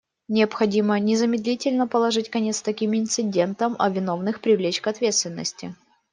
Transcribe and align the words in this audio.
Необходимо 0.27 0.97
незамедлительно 0.99 1.87
положить 1.87 2.31
конец 2.31 2.63
таким 2.63 2.95
инцидентам, 2.97 3.75
а 3.77 3.87
виновных 3.91 4.41
привлечь 4.41 4.81
к 4.81 4.87
ответственности. 4.87 5.75